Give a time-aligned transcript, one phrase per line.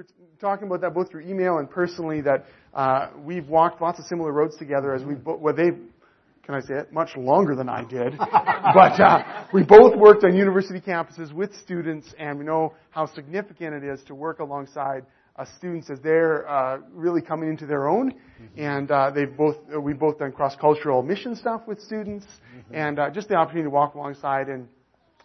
[0.00, 0.06] were
[0.40, 2.20] talking about that both through email and personally.
[2.22, 5.70] That uh, we've walked lots of similar roads together as we well they
[6.44, 10.34] can I say it much longer than I did, but uh, we both worked on
[10.34, 15.04] university campuses with students, and we know how significant it is to work alongside
[15.36, 18.12] uh, students as they're uh, really coming into their own.
[18.12, 18.60] Mm-hmm.
[18.60, 22.74] And uh, they've both uh, we've both done cross cultural mission stuff with students, mm-hmm.
[22.74, 24.66] and uh, just the opportunity to walk alongside and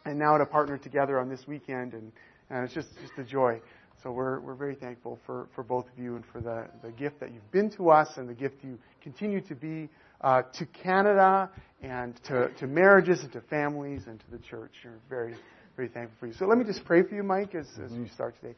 [0.03, 2.11] and now to partner together on this weekend, and
[2.49, 3.61] and it's just just a joy.
[4.05, 7.19] So we're we're very thankful for for both of you and for the the gift
[7.21, 9.89] that you've been to us and the gift you continue to be
[10.21, 11.49] uh, to Canada
[11.81, 14.73] and to to marriages and to families and to the church.
[14.83, 15.33] We're very
[15.75, 16.33] very thankful for you.
[16.33, 18.55] So let me just pray for you, Mike, as, as we start today.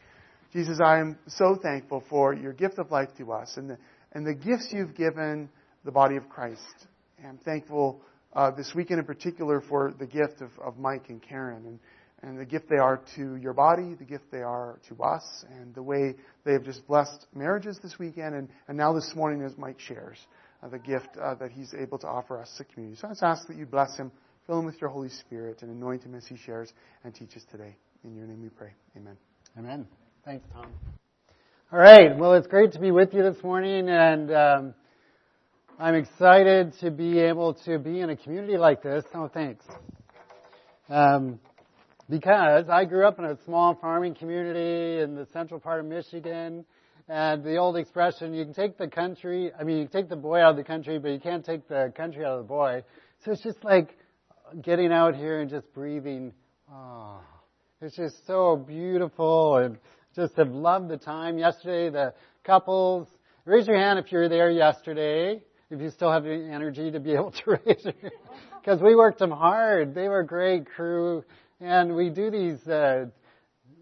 [0.51, 3.77] Jesus, I am so thankful for your gift of life to us and the,
[4.11, 5.47] and the gifts you've given
[5.85, 6.87] the body of Christ.
[7.19, 8.01] And I'm thankful
[8.33, 11.79] uh, this weekend in particular for the gift of, of Mike and Karen and,
[12.23, 15.73] and the gift they are to your body, the gift they are to us, and
[15.75, 18.35] the way they have just blessed marriages this weekend.
[18.35, 20.17] And, and now this morning, as Mike shares,
[20.63, 22.99] uh, the gift uh, that he's able to offer us as a community.
[22.99, 24.11] So I just ask that you bless him,
[24.47, 27.75] fill him with your Holy Spirit, and anoint him as he shares and teaches today.
[28.03, 28.71] In your name we pray.
[28.95, 29.17] Amen.
[29.57, 29.87] Amen.
[30.25, 30.71] Thanks, Tom.
[31.71, 32.17] All right.
[32.17, 34.73] Well, it's great to be with you this morning, and um,
[35.77, 39.03] I'm excited to be able to be in a community like this.
[39.13, 39.63] Oh, thanks.
[40.89, 41.39] Um,
[42.09, 46.65] because I grew up in a small farming community in the central part of Michigan,
[47.09, 50.17] and the old expression, you can take the country, I mean, you can take the
[50.17, 52.83] boy out of the country, but you can't take the country out of the boy.
[53.23, 53.97] So it's just like
[54.61, 56.33] getting out here and just breathing.
[56.71, 57.21] Oh,
[57.81, 59.77] it's just so beautiful and
[60.15, 61.37] just have loved the time.
[61.37, 63.07] Yesterday, the couples,
[63.45, 66.99] raise your hand if you were there yesterday, if you still have the energy to
[66.99, 68.11] be able to raise your hand.
[68.61, 69.95] Because we worked them hard.
[69.95, 71.23] They were a great crew.
[71.59, 73.07] And we do these, uh,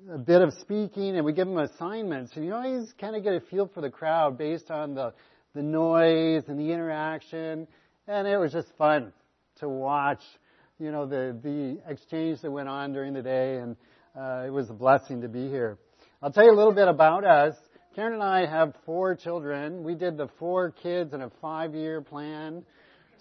[0.10, 2.32] a bit of speaking and we give them assignments.
[2.36, 5.14] And you always kind of get a feel for the crowd based on the,
[5.54, 7.68] the noise and the interaction.
[8.08, 9.12] And it was just fun
[9.60, 10.22] to watch,
[10.80, 13.58] you know, the, the exchange that went on during the day.
[13.58, 13.76] And,
[14.18, 15.78] uh, it was a blessing to be here.
[16.22, 17.56] I'll tell you a little bit about us.
[17.94, 19.84] Karen and I have four children.
[19.84, 22.64] We did the four kids in a five year plan.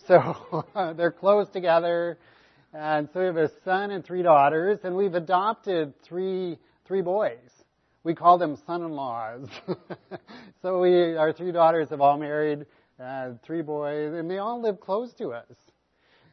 [0.06, 0.64] So
[0.96, 2.18] they're close together.
[2.76, 6.58] And so we have a son and three daughters, and we've adopted three,
[6.88, 7.38] three boys.
[8.02, 9.48] We call them son-in-laws.
[10.62, 12.66] so we, our three daughters have all married,
[13.00, 15.54] uh, three boys, and they all live close to us.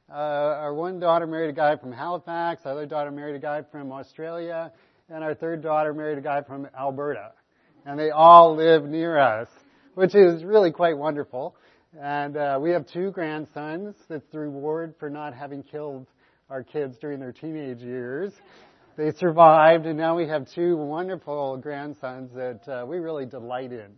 [0.09, 3.61] Uh, our one daughter married a guy from Halifax, our other daughter married a guy
[3.71, 4.71] from Australia,
[5.09, 7.33] and our third daughter married a guy from Alberta.
[7.85, 9.47] And they all live near us,
[9.93, 11.55] which is really quite wonderful.
[12.01, 13.95] And uh, we have two grandsons.
[14.09, 16.07] That's the reward for not having killed
[16.51, 18.33] our kids during their teenage years.
[18.97, 23.93] They survived, and now we have two wonderful grandsons that uh, we really delight in.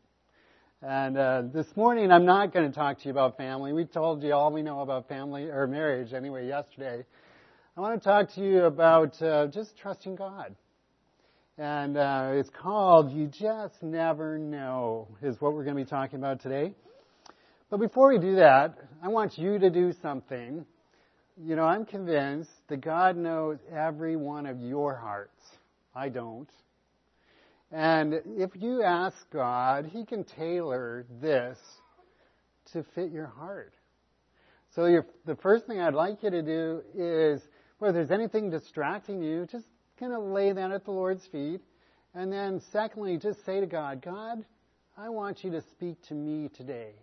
[0.83, 3.73] And uh, this morning, I'm not going to talk to you about family.
[3.73, 7.03] We told you all we know about family or marriage anyway yesterday.
[7.75, 10.55] I want to talk to you about uh, just trusting God.
[11.57, 16.19] And uh, it's called You Just Never Know, is what we're going to be talking
[16.19, 16.75] about today.
[17.71, 20.67] But before we do that, I want you to do something.
[21.35, 25.41] You know, I'm convinced that God knows every one of your hearts.
[25.95, 26.49] I don't.
[27.71, 31.57] And if you ask God, He can tailor this
[32.71, 33.73] to fit your heart.
[34.75, 37.41] So the first thing I'd like you to do is,
[37.79, 39.65] whether there's anything distracting you, just
[39.99, 41.61] kind of lay that at the Lord's feet.
[42.13, 44.45] And then, secondly, just say to God, God,
[44.95, 46.93] I want you to speak to me today.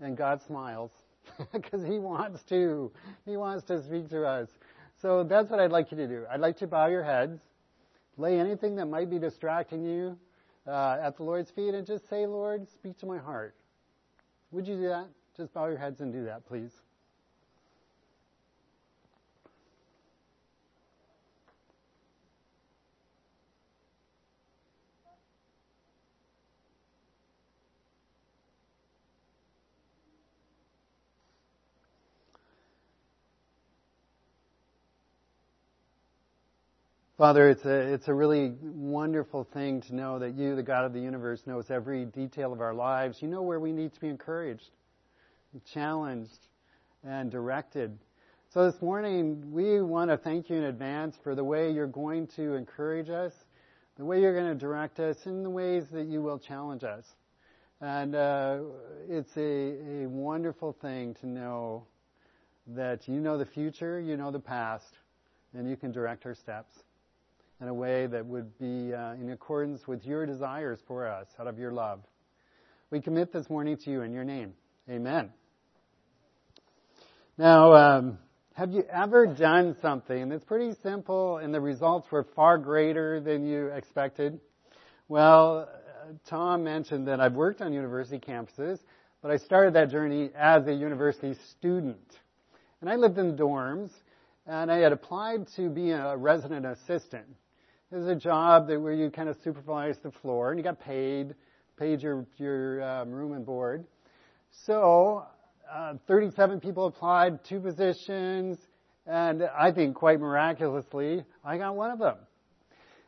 [0.00, 0.90] And God smiles
[1.52, 2.90] because He wants to.
[3.26, 4.48] He wants to speak to us.
[5.00, 6.24] So that's what I'd like you to do.
[6.30, 7.40] I'd like to bow your heads,
[8.16, 10.18] lay anything that might be distracting you
[10.66, 13.54] uh, at the Lord's feet, and just say, Lord, speak to my heart.
[14.50, 15.06] Would you do that?
[15.36, 16.72] Just bow your heads and do that, please.
[37.18, 40.92] Father, it's a, it's a really wonderful thing to know that you, the God of
[40.92, 43.20] the universe, knows every detail of our lives.
[43.20, 44.70] You know where we need to be encouraged,
[45.74, 46.38] challenged,
[47.02, 47.98] and directed.
[48.54, 52.28] So this morning, we want to thank you in advance for the way you're going
[52.36, 53.32] to encourage us,
[53.96, 57.04] the way you're going to direct us, and the ways that you will challenge us.
[57.80, 58.60] And uh,
[59.08, 61.84] it's a, a wonderful thing to know
[62.68, 64.98] that you know the future, you know the past,
[65.52, 66.84] and you can direct our steps.
[67.60, 71.46] In a way that would be uh, in accordance with your desires for us out
[71.46, 72.00] of your love.
[72.90, 74.54] We commit this morning to you in your name.
[74.88, 75.30] Amen.
[77.36, 78.18] Now, um,
[78.54, 83.46] have you ever done something that's pretty simple and the results were far greater than
[83.46, 84.40] you expected?
[85.08, 88.78] Well, uh, Tom mentioned that I've worked on university campuses,
[89.20, 92.16] but I started that journey as a university student.
[92.80, 93.90] And I lived in dorms,
[94.46, 97.26] and I had applied to be a resident assistant.
[97.90, 100.78] It was a job that where you kind of supervise the floor, and you got
[100.78, 101.34] paid,
[101.78, 103.82] paid your your um, room and board.
[104.66, 105.24] So
[105.72, 108.58] uh, 37 people applied, two positions,
[109.06, 112.16] and I think quite miraculously, I got one of them.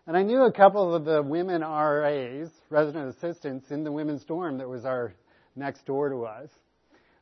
[0.07, 4.57] And I knew a couple of the women RAs, resident assistants, in the women's dorm
[4.59, 5.13] that was our
[5.57, 6.49] next door to us.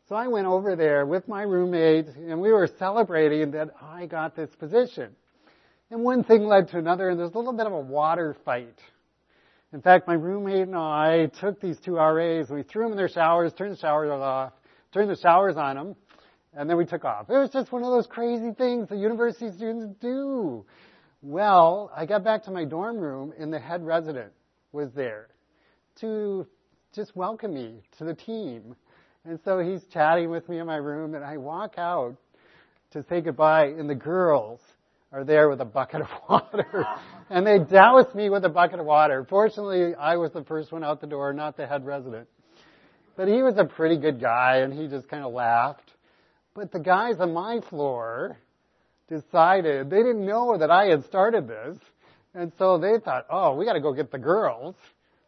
[0.08, 4.36] So I went over there with my roommate, and we were celebrating that I got
[4.36, 5.16] this position.
[5.90, 8.78] And one thing led to another, and there's a little bit of a water fight.
[9.72, 13.08] In fact, my roommate and I took these two RAs, we threw them in their
[13.08, 14.52] showers, turned the showers off,
[14.92, 15.96] turned the showers on them,
[16.54, 17.30] and then we took off.
[17.30, 20.64] It was just one of those crazy things that university students do.
[21.22, 24.32] Well, I got back to my dorm room and the head resident
[24.72, 25.28] was there
[26.00, 26.46] to
[26.94, 28.76] just welcome me to the team.
[29.24, 32.16] And so he's chatting with me in my room and I walk out
[32.92, 34.60] to say goodbye and the girls
[35.12, 36.86] are there with a bucket of water.
[37.30, 39.26] and they doused me with a bucket of water.
[39.28, 42.28] Fortunately, I was the first one out the door, not the head resident.
[43.16, 45.90] But he was a pretty good guy and he just kind of laughed.
[46.54, 48.36] But the guys on my floor
[49.08, 51.78] decided, they didn't know that I had started this.
[52.34, 54.76] And so they thought, oh, we gotta go get the girls.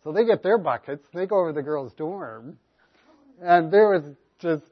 [0.04, 2.58] So they get their buckets, they go over to the girls' dorm.
[3.42, 4.02] And there was
[4.38, 4.62] just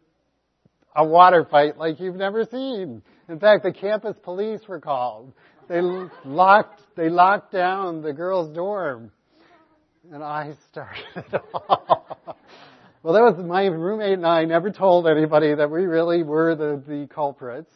[0.98, 3.02] a water fight like you've never seen.
[3.28, 5.32] In fact, the campus police were called.
[5.68, 9.12] They locked, they locked down the girls' dorm.
[10.12, 12.36] And I started it all.
[13.04, 16.82] Well, that was my roommate and I never told anybody that we really were the,
[16.84, 17.70] the culprits.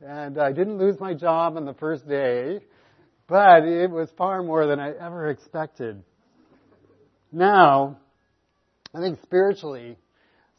[0.00, 2.60] And I didn't lose my job on the first day,
[3.28, 6.02] but it was far more than I ever expected.
[7.30, 7.98] Now,
[8.94, 9.98] I think spiritually,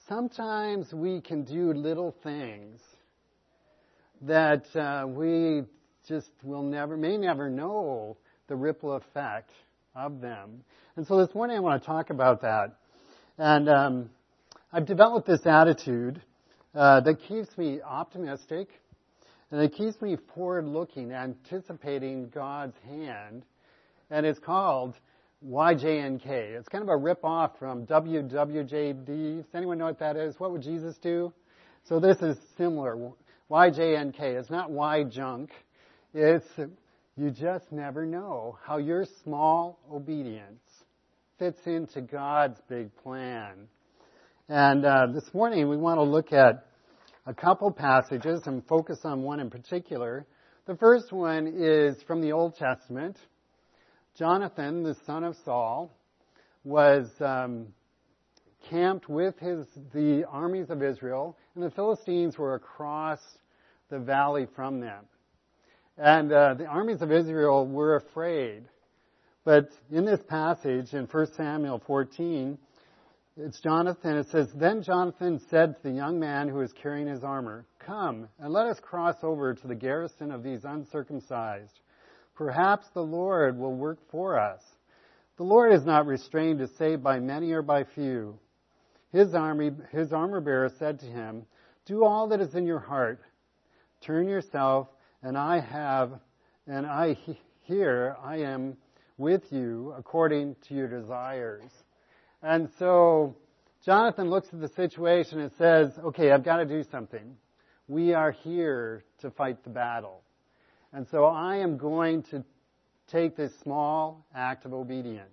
[0.07, 2.79] sometimes we can do little things
[4.21, 5.63] that uh, we
[6.07, 8.17] just will never, may never know
[8.47, 9.49] the ripple effect
[9.95, 10.63] of them.
[10.95, 12.77] And so this morning I want to talk about that.
[13.37, 14.09] And um,
[14.71, 16.21] I've developed this attitude
[16.73, 18.67] uh, that keeps me optimistic
[19.51, 23.43] and it keeps me forward looking, anticipating God's hand.
[24.09, 24.95] And it's called
[25.45, 26.25] YJNK.
[26.25, 29.05] It's kind of a rip off from WWJD.
[29.05, 30.39] Does anyone know what that is?
[30.39, 31.31] What would Jesus do?
[31.87, 33.11] So this is similar.
[33.51, 34.19] YJNK.
[34.19, 35.51] It's not Y junk.
[36.15, 36.47] It's
[37.15, 40.63] you just never know how your small obedience
[41.37, 43.67] fits into God's big plan.
[44.49, 46.65] And uh, this morning we want to look at
[47.27, 50.25] a couple passages and focus on one in particular.
[50.65, 53.17] The first one is from the Old Testament.
[54.17, 55.91] Jonathan, the son of Saul,
[56.63, 57.67] was um,
[58.69, 63.19] camped with his the armies of Israel, and the Philistines were across
[63.89, 65.05] the valley from them.
[65.97, 68.65] And uh, the armies of Israel were afraid
[69.45, 72.57] but in this passage in 1 Samuel 14,
[73.37, 74.17] it's Jonathan.
[74.17, 78.27] It says, Then Jonathan said to the young man who was carrying his armor, Come
[78.39, 81.79] and let us cross over to the garrison of these uncircumcised.
[82.35, 84.61] Perhaps the Lord will work for us.
[85.37, 88.39] The Lord is not restrained to save by many or by few.
[89.11, 91.45] His army, his armor bearer said to him,
[91.85, 93.21] Do all that is in your heart.
[94.01, 94.87] Turn yourself,
[95.23, 96.11] and I have,
[96.67, 97.17] and I
[97.61, 98.77] here I am
[99.17, 101.71] with you according to your desires.
[102.43, 103.35] And so
[103.85, 107.35] Jonathan looks at the situation and says, okay, I've got to do something.
[107.87, 110.21] We are here to fight the battle.
[110.95, 112.41] And so I am going to
[113.11, 115.27] take this small act of obedience.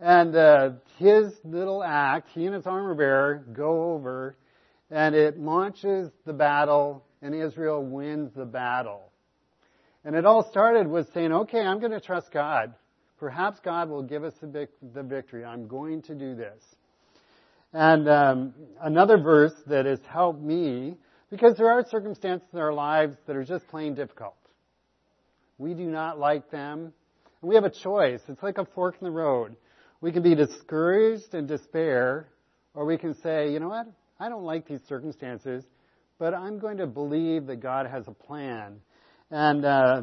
[0.00, 4.36] And uh, his little act, he and his armor bearer go over,
[4.90, 9.12] and it launches the battle, and Israel wins the battle.
[10.04, 12.74] And it all started with saying, okay, I'm going to trust God.
[13.20, 15.44] Perhaps God will give us the victory.
[15.44, 16.60] I'm going to do this.
[17.72, 20.96] And um, another verse that has helped me,
[21.30, 24.34] because there are circumstances in our lives that are just plain difficult.
[25.58, 26.92] We do not like them.
[27.42, 28.20] We have a choice.
[28.28, 29.56] It's like a fork in the road.
[30.00, 32.28] We can be discouraged and despair,
[32.74, 33.86] or we can say, you know what?
[34.18, 35.64] I don't like these circumstances,
[36.18, 38.80] but I'm going to believe that God has a plan.
[39.30, 40.02] And uh,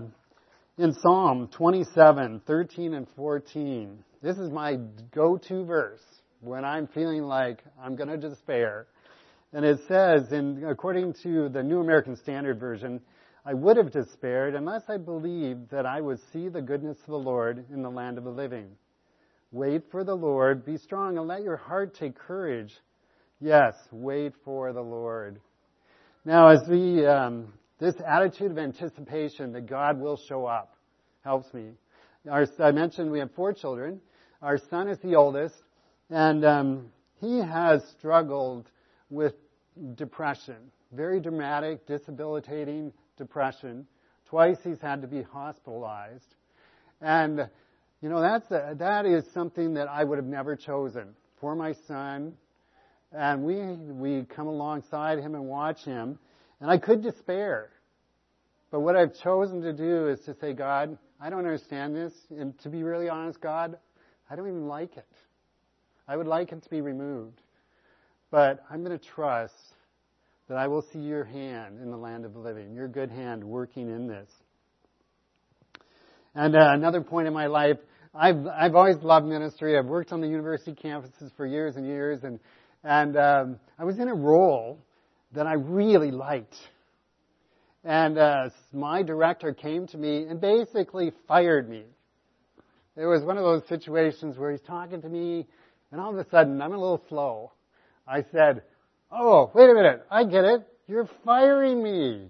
[0.78, 4.04] in Psalm 27, 13 and 14.
[4.24, 4.78] This is my
[5.14, 6.02] go-to verse
[6.42, 8.88] when I'm feeling like I'm going to despair.
[9.52, 13.02] And it says, in, according to the New American Standard Version,
[13.46, 17.18] I would have despaired unless I believed that I would see the goodness of the
[17.20, 18.70] Lord in the land of the living.
[19.52, 22.74] Wait for the Lord, be strong, and let your heart take courage.
[23.42, 25.42] Yes, wait for the Lord.
[26.24, 30.78] Now, as we, um, this attitude of anticipation that God will show up
[31.24, 31.72] helps me.
[32.30, 34.00] Our, I mentioned we have four children.
[34.42, 35.56] Our son is the oldest,
[36.10, 36.86] and um,
[37.20, 38.70] he has struggled
[39.10, 39.34] with
[39.96, 40.56] depression,
[40.94, 43.88] very dramatic, debilitating depression.
[44.30, 46.36] Twice he's had to be hospitalized.
[47.02, 47.50] And,
[48.02, 51.74] you know, that's a, that is something that I would have never chosen for my
[51.88, 52.34] son.
[53.12, 56.18] And we, we come alongside him and watch him.
[56.60, 57.70] And I could despair.
[58.72, 62.14] But what I've chosen to do is to say, God, I don't understand this.
[62.32, 63.78] And to be really honest, God,
[64.30, 65.06] I don't even like it.
[66.08, 67.40] I would like it to be removed.
[68.32, 69.54] But I'm going to trust
[70.48, 73.44] that I will see your hand in the land of the living, your good hand
[73.44, 74.30] working in this.
[76.36, 77.78] And uh, another point in my life,
[78.16, 79.78] I've I've always loved ministry.
[79.78, 82.40] I've worked on the university campuses for years and years, and
[82.84, 84.80] and um, I was in a role
[85.34, 86.56] that I really liked.
[87.84, 91.84] And uh, my director came to me and basically fired me.
[92.96, 95.48] It was one of those situations where he's talking to me,
[95.92, 97.52] and all of a sudden I'm a little slow.
[98.08, 98.64] I said,
[99.14, 100.68] "Oh, wait a minute, I get it.
[100.88, 102.30] You're firing me."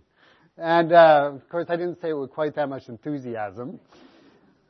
[0.57, 3.79] And uh, of course, I didn't say it with quite that much enthusiasm.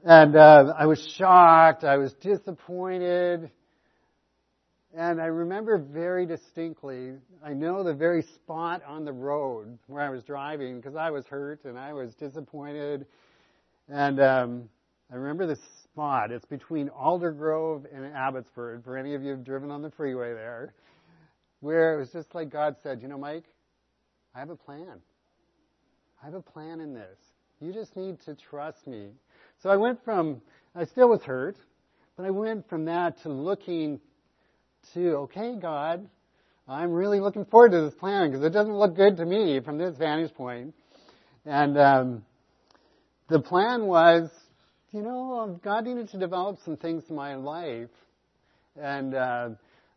[0.06, 1.84] And uh, I was shocked.
[1.84, 3.50] I was disappointed.
[4.96, 10.10] And I remember very distinctly, I know the very spot on the road where I
[10.10, 13.08] was driving because I was hurt and I was disappointed.
[13.90, 14.70] And um,
[15.12, 16.32] I remember the spot.
[16.32, 20.76] It's between Aldergrove and Abbotsford, for any of you who've driven on the freeway there,
[21.64, 23.46] where it was just like God said, You know, Mike,
[24.36, 25.00] I have a plan.
[26.22, 27.18] I have a plan in this.
[27.62, 29.12] You just need to trust me.
[29.62, 30.42] So I went from,
[30.76, 31.56] I still was hurt,
[32.18, 34.02] but I went from that to looking
[34.94, 36.10] to, okay, God,
[36.68, 39.78] I'm really looking forward to this plan because it doesn't look good to me from
[39.78, 40.74] this vantage point.
[41.46, 42.26] And um,
[43.30, 44.30] the plan was,
[44.92, 47.90] you know, God needed to develop some things in my life,
[48.76, 49.50] and uh,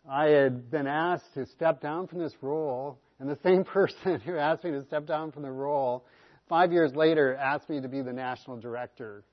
[0.09, 4.37] I had been asked to step down from this role, and the same person who
[4.37, 6.05] asked me to step down from the role,
[6.49, 9.25] five years later, asked me to be the national director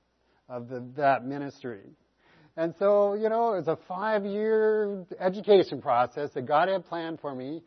[0.48, 1.82] of the, that ministry.
[2.56, 7.20] And so, you know, it was a five year education process that God had planned
[7.20, 7.62] for me.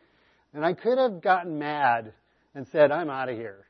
[0.53, 2.13] And I could have gotten mad
[2.55, 3.65] and said, I'm out of here.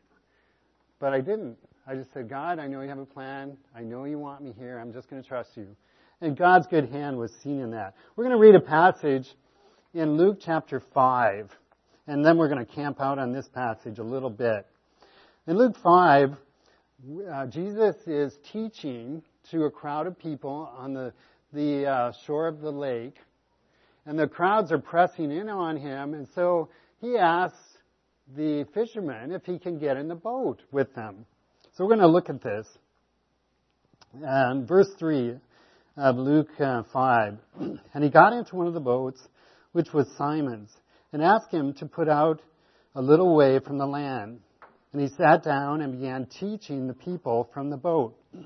[0.99, 1.57] But I didn't.
[1.87, 3.57] I just said, God, I know you have a plan.
[3.75, 4.77] I know you want me here.
[4.77, 5.75] I'm just going to trust you.
[6.21, 7.93] And God's good hand was seen in that.
[8.15, 9.27] We're going to read a passage
[9.93, 11.49] in Luke chapter 5.
[12.07, 14.65] And then we're going to camp out on this passage a little bit.
[15.45, 16.35] In Luke 5,
[17.31, 19.21] uh, Jesus is teaching
[19.51, 21.13] to a crowd of people on the,
[21.53, 23.15] the uh, shore of the lake,
[24.05, 26.69] and the crowds are pressing in on him, and so
[26.99, 27.59] he asks
[28.35, 31.25] the fishermen if he can get in the boat with them.
[31.75, 32.67] So we're going to look at this.
[34.21, 35.35] And verse 3
[35.97, 37.37] of Luke uh, 5.
[37.93, 39.19] And he got into one of the boats,
[39.71, 40.69] which was Simon's,
[41.11, 42.39] and asked him to put out
[42.95, 44.39] a little way from the land.
[44.93, 48.15] And he sat down and began teaching the people from the boat.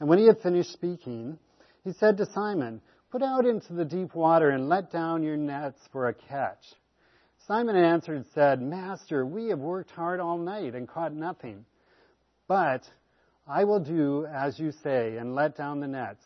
[0.00, 1.38] And when he had finished speaking,
[1.84, 2.80] he said to Simon,
[3.12, 6.64] Put out into the deep water and let down your nets for a catch.
[7.46, 11.64] Simon answered and said, Master, we have worked hard all night and caught nothing.
[12.48, 12.82] But
[13.46, 16.24] I will do as you say and let down the nets.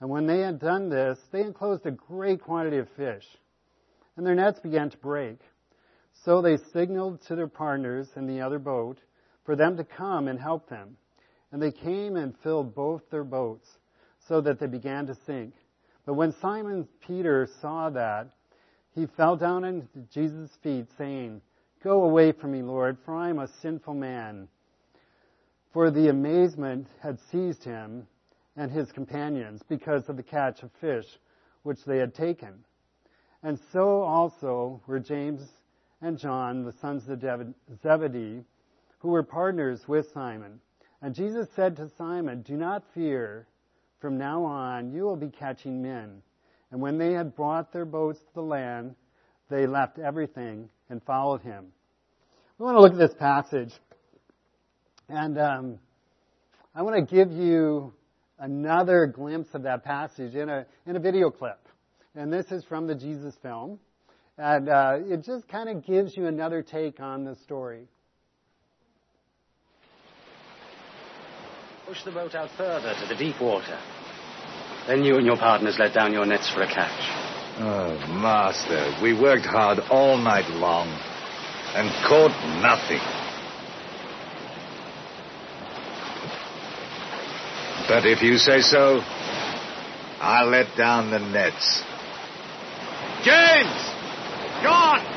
[0.00, 3.26] And when they had done this, they enclosed a great quantity of fish.
[4.16, 5.38] And their nets began to break.
[6.24, 8.98] So they signaled to their partners in the other boat
[9.44, 10.96] for them to come and help them.
[11.52, 13.68] And they came and filled both their boats,
[14.28, 15.54] so that they began to sink.
[16.06, 18.28] But when Simon Peter saw that,
[18.94, 21.40] he fell down at Jesus' feet, saying,
[21.82, 24.48] Go away from me, Lord, for I am a sinful man.
[25.72, 28.06] For the amazement had seized him
[28.60, 31.06] and his companions because of the catch of fish
[31.62, 32.52] which they had taken.
[33.42, 35.40] And so also were James
[36.02, 37.22] and John, the sons of
[37.82, 38.44] Zebedee,
[38.98, 40.60] who were partners with Simon.
[41.00, 43.46] And Jesus said to Simon, Do not fear.
[43.98, 46.20] From now on, you will be catching men.
[46.70, 48.94] And when they had brought their boats to the land,
[49.48, 51.68] they left everything and followed him.
[52.58, 53.72] We want to look at this passage.
[55.08, 55.78] And um,
[56.74, 57.94] I want to give you
[58.40, 61.58] another glimpse of that passage in a, in a video clip.
[62.16, 63.78] And this is from the Jesus film.
[64.36, 67.86] And uh, it just kind of gives you another take on the story.
[71.86, 73.78] Push the boat out further to the deep water.
[74.86, 77.30] Then you and your partners let down your nets for a catch.
[77.58, 80.88] Oh, Master, we worked hard all night long
[81.74, 82.32] and caught
[82.62, 83.29] nothing.
[87.90, 89.00] But if you say so,
[90.20, 91.82] I'll let down the nets.
[93.24, 93.82] James!
[94.62, 95.09] John!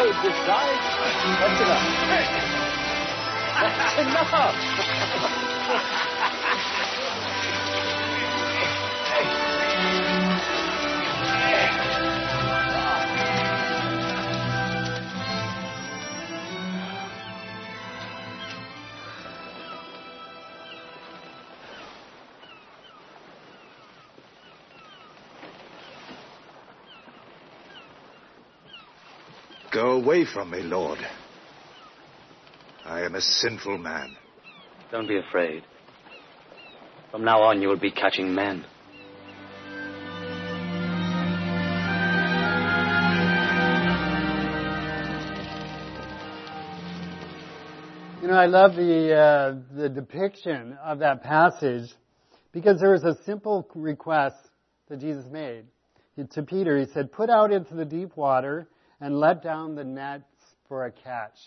[0.00, 0.80] Overload this side.
[1.40, 1.84] That's enough.
[3.60, 5.49] That's enough.
[30.00, 30.98] Away from me, Lord.
[32.86, 34.16] I am a sinful man.
[34.90, 35.62] Don't be afraid.
[37.10, 38.64] From now on, you will be catching men.
[48.22, 51.90] You know, I love the uh, the depiction of that passage
[52.52, 54.36] because there was a simple request
[54.88, 55.64] that Jesus made
[56.32, 56.78] to Peter.
[56.78, 58.68] He said, "Put out into the deep water
[59.00, 61.38] and let down the nets for a catch."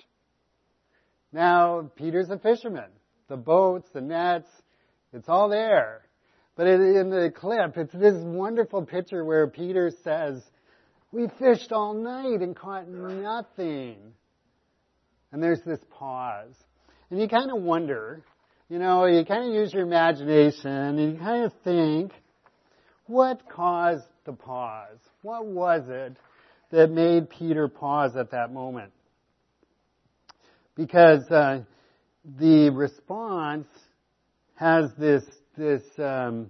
[1.31, 2.91] Now, Peter's a fisherman.
[3.27, 4.49] The boats, the nets,
[5.13, 6.01] it's all there.
[6.55, 10.47] But in the clip, it's this wonderful picture where Peter says,
[11.11, 14.13] "We fished all night and caught nothing."
[15.31, 16.55] And there's this pause.
[17.09, 18.23] And you kind of wonder,
[18.69, 22.13] you know, you kind of use your imagination and you kind of think,
[23.07, 24.99] what caused the pause?
[25.23, 26.15] What was it
[26.73, 28.91] that made Peter pause at that moment?
[30.75, 31.61] Because uh,
[32.25, 33.67] the response
[34.55, 35.23] has this
[35.55, 36.49] this um,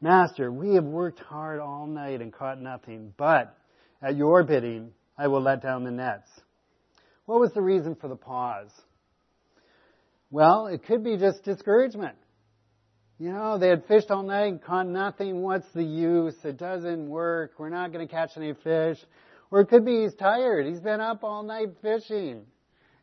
[0.00, 0.50] master.
[0.50, 3.56] We have worked hard all night and caught nothing, but
[4.02, 6.28] at your bidding, I will let down the nets.
[7.26, 8.72] What was the reason for the pause?
[10.32, 12.16] Well, it could be just discouragement.
[13.20, 15.42] You know, they had fished all night and caught nothing.
[15.42, 16.34] What's the use?
[16.42, 17.52] It doesn't work.
[17.58, 18.98] We're not going to catch any fish.
[19.52, 20.66] Or it could be he's tired.
[20.66, 22.46] He's been up all night fishing.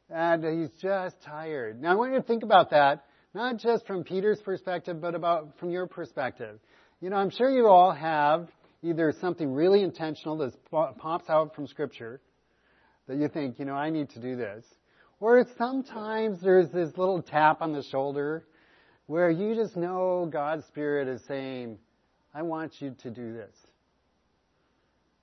[0.10, 1.80] And he's just tired.
[1.80, 5.60] Now I want you to think about that, not just from Peter's perspective, but about
[5.60, 6.60] from your perspective.
[7.02, 8.50] You know, I'm sure you all have
[8.82, 10.54] either something really intentional that
[10.98, 12.20] pops out from scripture
[13.08, 14.66] that you think, you know, I need to do this.
[15.20, 18.44] Or sometimes there's this little tap on the shoulder
[19.06, 21.78] where you just know God's Spirit is saying,
[22.34, 23.54] I want you to do this.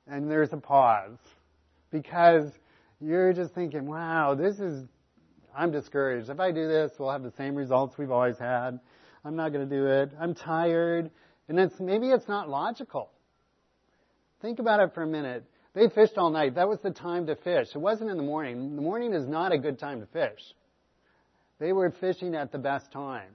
[0.06, 1.18] And there's a pause
[1.90, 2.50] because
[3.00, 4.86] you're just thinking, wow, this is,
[5.56, 6.30] I'm discouraged.
[6.30, 8.78] If I do this, we'll have the same results we've always had.
[9.24, 10.12] I'm not going to do it.
[10.20, 11.10] I'm tired.
[11.48, 13.10] And it's, maybe it's not logical.
[14.42, 15.44] Think about it for a minute.
[15.74, 16.54] They fished all night.
[16.54, 17.68] That was the time to fish.
[17.74, 18.76] It wasn't in the morning.
[18.76, 20.40] The morning is not a good time to fish.
[21.58, 23.30] They were fishing at the best time.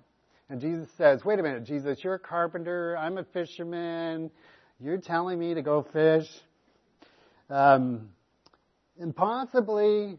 [0.49, 2.97] And Jesus says, wait a minute, Jesus, you're a carpenter.
[2.97, 4.31] I'm a fisherman.
[4.79, 6.27] You're telling me to go fish.
[7.51, 8.09] Um,
[8.97, 10.17] and possibly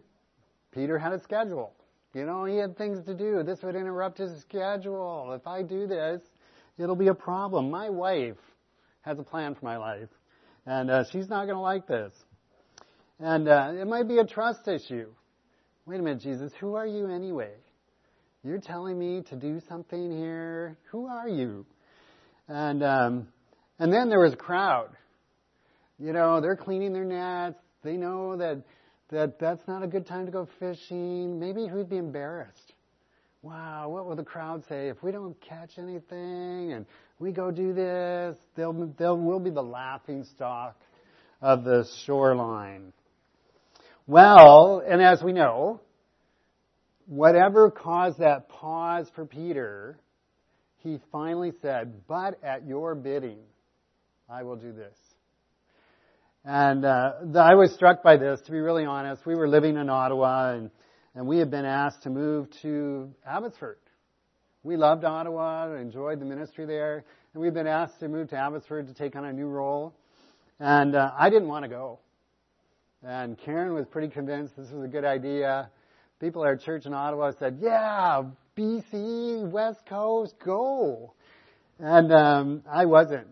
[0.72, 1.72] Peter had a schedule.
[2.14, 3.42] You know, he had things to do.
[3.42, 5.32] This would interrupt his schedule.
[5.32, 6.20] If I do this,
[6.78, 7.70] it'll be a problem.
[7.70, 8.36] My wife
[9.00, 10.10] has a plan for my life.
[10.66, 12.12] And uh, she's not going to like this.
[13.18, 15.08] And uh, it might be a trust issue.
[15.86, 17.52] Wait a minute, Jesus, who are you anyway?
[18.44, 20.76] You're telling me to do something here?
[20.90, 21.64] Who are you?
[22.48, 23.28] And um,
[23.78, 24.90] and then there was a crowd.
[26.02, 27.60] You know, they're cleaning their nets.
[27.84, 28.64] They know that
[29.10, 31.38] that that's not a good time to go fishing.
[31.38, 32.72] Maybe he'd be embarrassed.
[33.42, 36.86] Wow, what will the crowd say if we don't catch anything and
[37.20, 38.36] we go do this?
[38.56, 40.76] They'll they'll we'll be the laughing stock
[41.40, 42.92] of the shoreline.
[44.08, 45.80] Well, and as we know,
[47.06, 50.00] whatever caused that pause for Peter,
[50.78, 53.38] he finally said, But at your bidding,
[54.28, 54.96] I will do this.
[56.44, 59.24] And uh, I was struck by this, to be really honest.
[59.24, 60.70] We were living in Ottawa, and,
[61.14, 63.78] and we had been asked to move to Abbotsford.
[64.64, 68.88] We loved Ottawa, enjoyed the ministry there, and we've been asked to move to Abbotsford
[68.88, 69.94] to take on a new role.
[70.58, 72.00] And uh, I didn't want to go.
[73.04, 75.70] And Karen was pretty convinced this was a good idea.
[76.20, 78.22] People at our church in Ottawa said, yeah,
[78.56, 81.14] BC, West Coast, go.
[81.78, 83.28] And um, I wasn't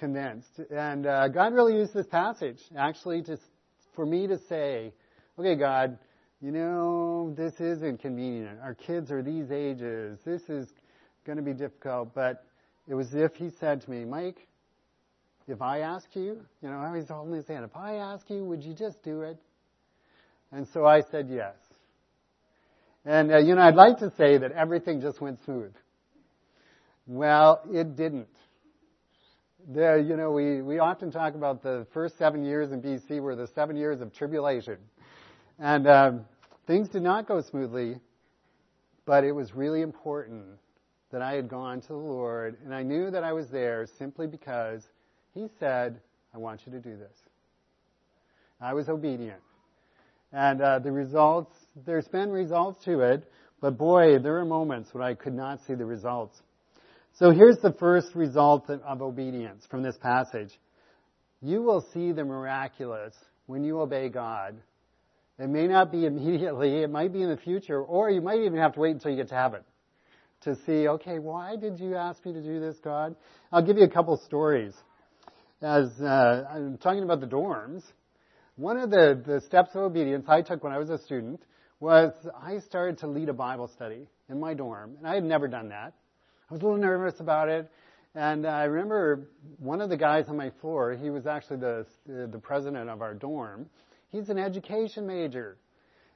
[0.00, 0.58] convinced.
[0.70, 3.38] And uh, God really used this passage actually to,
[3.94, 4.92] for me to say,
[5.38, 5.98] okay, God,
[6.40, 8.58] you know, this isn't convenient.
[8.62, 10.18] Our kids are these ages.
[10.24, 10.66] This is
[11.24, 12.14] going to be difficult.
[12.14, 12.44] But
[12.88, 14.48] it was as if He said to me, Mike,
[15.46, 18.62] if I ask you, you know, was holding his hand, if I ask you, would
[18.62, 19.36] you just do it?
[20.52, 21.54] And so I said yes.
[23.04, 25.72] And, uh, you know, I'd like to say that everything just went smooth.
[27.06, 28.28] Well, it didn't.
[29.68, 33.36] The, you know, we, we often talk about the first seven years in BC were
[33.36, 34.78] the seven years of tribulation.
[35.58, 36.24] And um,
[36.66, 38.00] things did not go smoothly,
[39.04, 40.44] but it was really important
[41.12, 44.26] that I had gone to the Lord, and I knew that I was there simply
[44.26, 44.82] because
[45.34, 46.00] He said,
[46.34, 47.16] I want you to do this.
[48.60, 49.40] I was obedient.
[50.32, 55.02] And uh, the results, there's been results to it, but boy, there are moments when
[55.02, 56.40] I could not see the results.
[57.20, 60.58] So here's the first result of obedience from this passage.
[61.42, 63.12] You will see the miraculous
[63.44, 64.56] when you obey God.
[65.38, 68.56] It may not be immediately, it might be in the future, or you might even
[68.56, 69.60] have to wait until you get to heaven
[70.44, 73.14] to see, okay, why did you ask me to do this, God?
[73.52, 74.72] I'll give you a couple stories.
[75.60, 77.82] As uh, I'm talking about the dorms,
[78.56, 81.42] one of the, the steps of obedience I took when I was a student
[81.80, 85.48] was I started to lead a Bible study in my dorm, and I had never
[85.48, 85.92] done that.
[86.50, 87.70] I was a little nervous about it.
[88.16, 92.40] And I remember one of the guys on my floor, he was actually the, the
[92.42, 93.66] president of our dorm.
[94.10, 95.56] He's an education major.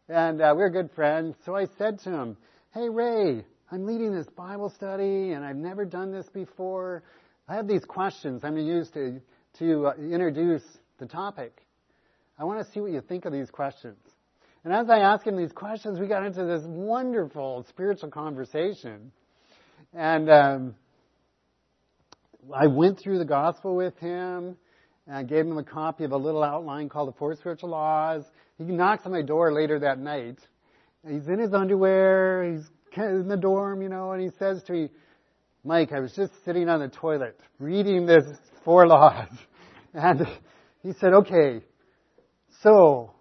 [0.09, 1.37] And uh, we we're good friends.
[1.47, 2.37] So I said to him,
[2.73, 7.05] Hey, Ray, I'm leading this Bible study and I've never done this before.
[7.47, 9.21] I have these questions I'm going to use to,
[9.61, 10.65] to uh, introduce
[10.99, 11.63] the topic.
[12.41, 13.99] I want to see what you think of these questions.
[14.65, 19.13] And as I asked him these questions, we got into this wonderful spiritual conversation.
[19.95, 20.75] And um,
[22.53, 24.57] I went through the gospel with him.
[25.07, 28.25] And I gave him a copy of a little outline called The Four Spiritual Laws.
[28.59, 30.39] He knocks on my door later that night.
[31.07, 32.51] He's in his underwear.
[32.51, 32.65] He's
[32.97, 34.89] in the dorm, you know, and he says to me,
[35.65, 38.25] Mike, I was just sitting on the toilet reading this
[38.65, 39.29] four laws.
[39.97, 40.27] And
[40.83, 41.61] he said, okay,
[42.63, 43.13] so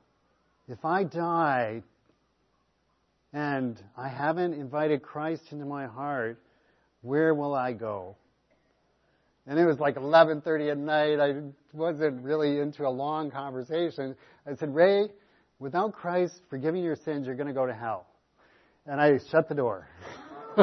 [0.67, 1.83] if I die
[3.31, 6.39] and I haven't invited Christ into my heart,
[7.03, 8.15] where will I go?
[9.45, 11.19] And it was like 11:30 at night.
[11.19, 11.41] I
[11.73, 14.15] wasn't really into a long conversation.
[14.47, 15.09] I said, "Ray,
[15.59, 18.07] without Christ forgiving your sins, you're going to go to hell."
[18.85, 19.87] And I shut the door.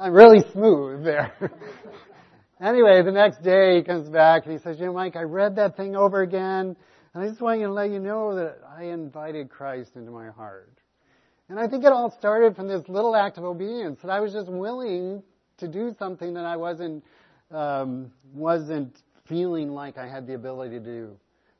[0.00, 1.32] I'm really smooth there.
[2.60, 5.56] anyway, the next day he comes back and he says, "You know, Mike, I read
[5.56, 6.74] that thing over again,
[7.12, 10.30] and I just want you to let you know that I invited Christ into my
[10.30, 10.72] heart."
[11.48, 14.32] And I think it all started from this little act of obedience that I was
[14.32, 15.22] just willing
[15.58, 17.04] to do something that I wasn't
[17.52, 18.96] um, wasn't
[19.28, 21.16] feeling like I had the ability to do.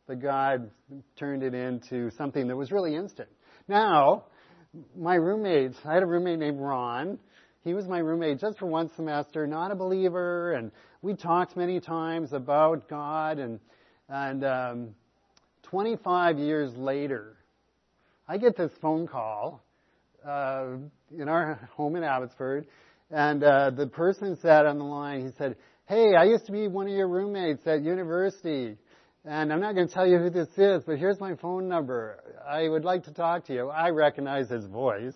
[0.09, 0.71] But God
[1.17, 3.29] turned it into something that was really instant.
[3.69, 4.25] Now,
[4.97, 7.19] my roommates, I had a roommate named Ron.
[7.63, 10.71] He was my roommate just for one semester, not a believer, and
[11.03, 13.39] we talked many times about God.
[13.39, 13.61] And
[14.09, 14.95] and um,
[15.65, 17.37] 25 years later,
[18.29, 19.63] I get this phone call
[20.27, 20.77] uh,
[21.17, 22.67] in our home in Abbotsford,
[23.11, 26.69] and uh, the person said on the line, he said, "Hey, I used to be
[26.69, 28.77] one of your roommates at university."
[29.29, 32.23] And I'm not going to tell you who this is, but here's my phone number.
[32.49, 33.69] I would like to talk to you.
[33.69, 35.15] I recognize his voice.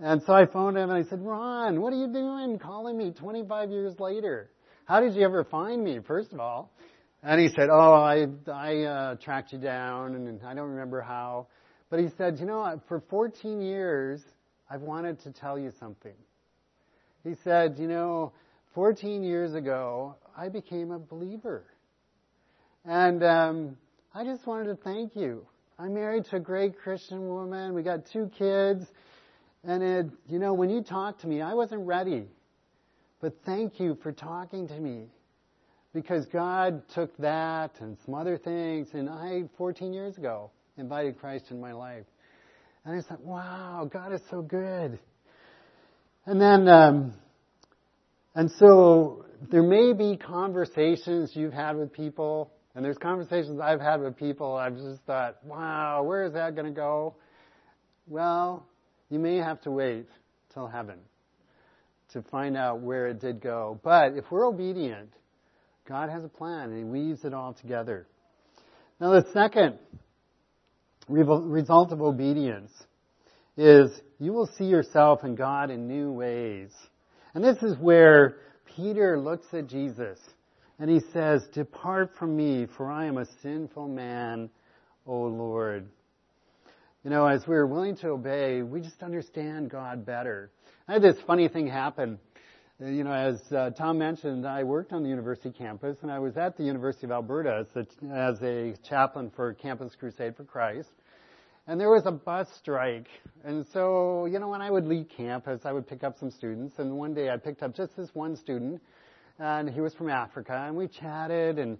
[0.00, 3.12] And so I phoned him and I said, Ron, what are you doing calling me
[3.12, 4.50] 25 years later?
[4.86, 6.72] How did you ever find me, first of all?
[7.22, 11.46] And he said, oh, I, I uh, tracked you down and I don't remember how.
[11.90, 14.20] But he said, you know, for 14 years,
[14.70, 16.14] I've wanted to tell you something.
[17.24, 18.32] He said, you know,
[18.74, 21.64] 14 years ago, I became a believer.
[22.84, 23.76] And um,
[24.14, 25.46] I just wanted to thank you.
[25.78, 27.74] I'm married to a great Christian woman.
[27.74, 28.84] We got two kids.
[29.64, 32.26] And it, you know, when you talked to me, I wasn't ready.
[33.20, 35.06] But thank you for talking to me.
[35.94, 41.46] because God took that and some other things, and I, 14 years ago, invited Christ
[41.50, 42.04] in my life.
[42.84, 44.98] And I thought, wow, God is so good.
[46.26, 47.14] And then, um,
[48.34, 54.00] and so there may be conversations you've had with people, and there's conversations I've had
[54.00, 54.54] with people.
[54.54, 57.16] I've just thought, wow, where is that going to go?
[58.06, 58.66] Well,
[59.10, 60.06] you may have to wait
[60.54, 60.98] till heaven
[62.12, 63.80] to find out where it did go.
[63.82, 65.12] But if we're obedient,
[65.86, 68.06] God has a plan and He weaves it all together.
[69.00, 69.78] Now, the second
[71.08, 72.70] result of obedience
[73.56, 76.70] is you will see yourself and God in new ways.
[77.34, 78.36] And this is where
[78.76, 80.18] Peter looks at Jesus
[80.78, 84.48] and he says, Depart from me, for I am a sinful man,
[85.06, 85.88] O Lord.
[87.04, 90.50] You know, as we're willing to obey, we just understand God better.
[90.86, 92.18] I had this funny thing happen.
[92.80, 96.36] You know, as uh, Tom mentioned, I worked on the university campus, and I was
[96.36, 100.88] at the University of Alberta as a, as a chaplain for Campus Crusade for Christ.
[101.68, 103.08] And there was a bus strike.
[103.44, 106.78] And so, you know, when I would leave campus, I would pick up some students.
[106.78, 108.80] And one day I picked up just this one student,
[109.38, 111.78] and he was from Africa, and we chatted, and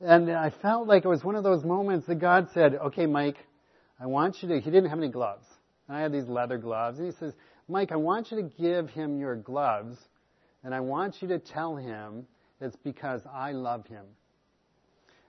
[0.00, 3.36] and I felt like it was one of those moments that God said, "Okay, Mike,
[4.00, 5.46] I want you to." He didn't have any gloves.
[5.86, 7.34] And I had these leather gloves, and he says,
[7.68, 9.98] "Mike, I want you to give him your gloves,
[10.64, 12.26] and I want you to tell him
[12.60, 14.06] it's because I love him."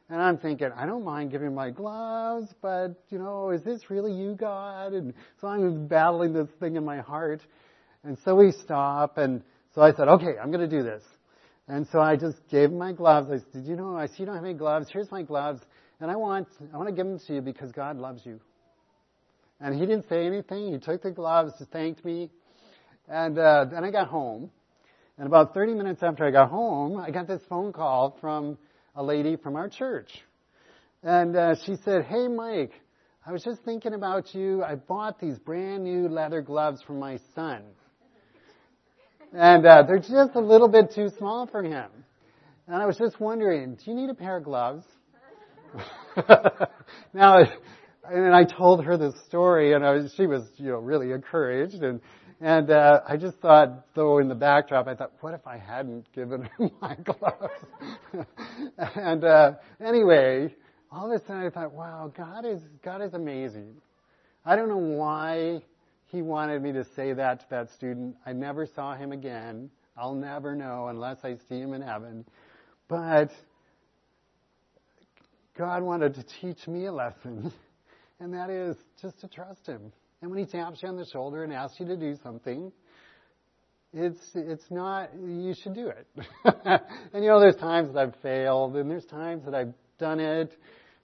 [0.10, 4.14] And I'm thinking, I don't mind giving my gloves, but, you know, is this really
[4.14, 4.94] you, God?
[4.94, 7.42] And so I'm battling this thing in my heart.
[8.04, 9.42] And so we stop, and
[9.76, 11.04] so I said, okay, I'm going to do this.
[11.68, 13.30] And so I just gave him my gloves.
[13.30, 14.88] I said, you know, I see you don't have any gloves.
[14.92, 15.62] Here's my gloves.
[16.00, 18.40] And I want, I want to give them to you because God loves you.
[19.60, 20.72] And he didn't say anything.
[20.72, 22.30] He took the gloves, thanked me.
[23.10, 24.52] And uh, then I got home.
[25.18, 28.58] And about 30 minutes after I got home, I got this phone call from
[28.98, 30.10] a lady from our church.
[31.04, 32.74] And uh, she said, Hey, Mike,
[33.26, 34.64] I was just thinking about you.
[34.64, 37.62] I bought these brand new leather gloves for my son.
[39.32, 41.90] And uh, they're just a little bit too small for him.
[42.66, 44.84] And I was just wondering, do you need a pair of gloves?
[47.14, 47.44] now,
[48.10, 51.84] and I told her this story, and I was, she was, you know, really encouraged.
[51.84, 52.02] And
[52.40, 56.12] and uh, I just thought, though, in the backdrop, I thought, what if I hadn't
[56.14, 58.28] given him my gloves?
[58.96, 60.54] and uh, anyway,
[60.92, 63.76] all of a sudden I thought, wow, God is God is amazing.
[64.46, 65.64] I don't know why
[66.06, 68.16] he wanted me to say that to that student.
[68.26, 69.70] I never saw him again.
[69.98, 72.24] I'll never know unless I see him in heaven.
[72.88, 73.32] But
[75.58, 77.52] God wanted to teach me a lesson,
[78.20, 79.92] and that is just to trust him.
[80.22, 82.72] And when he taps you on the shoulder and asks you to do something,
[83.94, 86.08] it's it's not you should do it.
[87.14, 90.52] and you know, there's times that I've failed, and there's times that I've done it,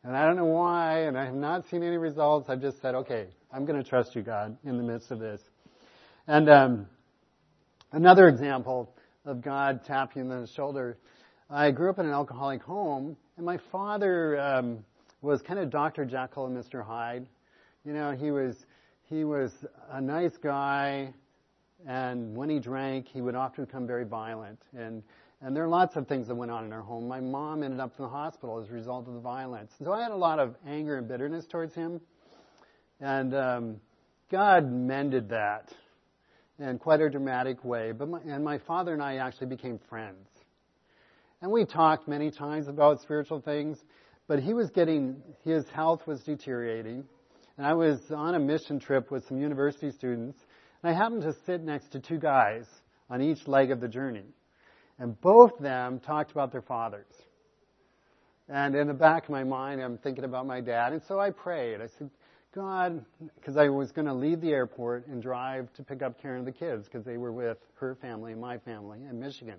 [0.04, 2.49] and I don't know why, and I have not seen any results.
[2.49, 5.41] I've just said, okay, I'm going to trust you, God, in the midst of this.
[6.28, 6.88] And um,
[7.91, 8.93] another example
[9.26, 10.97] of God tapping on the shoulder.
[11.49, 14.80] I grew up in an alcoholic home, and my father um,
[15.21, 16.04] was kind of Dr.
[16.04, 16.86] Jekyll and Mr.
[16.86, 17.28] Hyde.
[17.86, 18.56] You know, he was
[19.10, 19.52] he was
[19.92, 21.13] a nice guy,
[21.88, 24.62] and when he drank, he would often become very violent.
[24.78, 25.04] And
[25.46, 27.06] and there are lots of things that went on in our home.
[27.06, 29.74] My mom ended up in the hospital as a result of the violence.
[29.84, 32.00] So I had a lot of anger and bitterness towards him.
[33.02, 33.82] And um,
[34.32, 35.70] God mended that
[36.60, 37.92] in quite a dramatic way.
[37.92, 40.30] But my, and my father and I actually became friends.
[41.42, 43.78] And we talked many times about spiritual things,
[44.30, 47.04] but he was getting, his health was deteriorating
[47.58, 50.38] and I was on a mission trip with some university students,
[50.82, 52.66] and I happened to sit next to two guys
[53.10, 54.26] on each leg of the journey.
[55.00, 57.12] And both of them talked about their fathers.
[58.50, 60.94] And in the back of my mind, I'm thinking about my dad.
[60.94, 61.82] And so I prayed.
[61.82, 62.10] I said,
[62.54, 63.04] God,
[63.36, 66.48] because I was going to leave the airport and drive to pick up Karen and
[66.48, 69.58] the kids because they were with her family and my family in Michigan.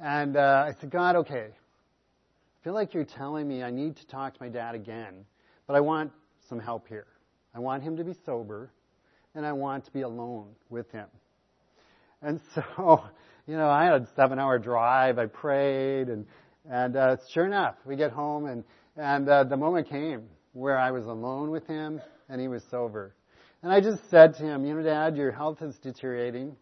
[0.00, 4.06] And uh, I said, God, okay, I feel like you're telling me I need to
[4.06, 5.24] talk to my dad again,
[5.66, 6.12] but I want
[6.48, 7.06] some help here.
[7.54, 8.70] I want him to be sober,
[9.34, 11.06] and I want to be alone with him.
[12.22, 13.04] And so,
[13.46, 15.18] you know, I had a seven hour drive.
[15.18, 16.26] I prayed, and,
[16.70, 18.64] and uh, sure enough, we get home, and,
[18.96, 23.14] and uh, the moment came where I was alone with him, and he was sober.
[23.62, 26.56] And I just said to him, You know, Dad, your health is deteriorating,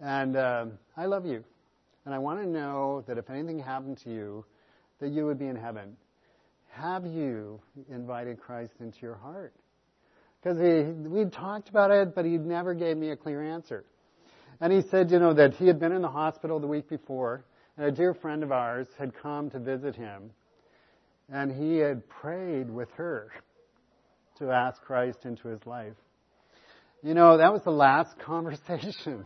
[0.00, 1.44] and uh, I love you.
[2.04, 4.44] And I want to know that if anything happened to you,
[5.00, 5.96] that you would be in heaven
[6.78, 7.60] have you
[7.90, 9.52] invited Christ into your heart?
[10.40, 13.84] Because we talked about it, but he never gave me a clear answer.
[14.60, 17.44] And he said, you know, that he had been in the hospital the week before,
[17.76, 20.30] And a dear friend of ours had come to visit him,
[21.28, 23.30] and he had prayed with her
[24.38, 25.94] to ask Christ into his life.
[27.02, 29.24] You know, that was the last conversation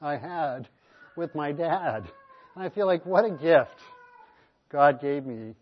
[0.00, 0.68] I had
[1.16, 2.04] with my dad.
[2.54, 3.76] And I feel like what a gift
[4.70, 5.54] God gave me.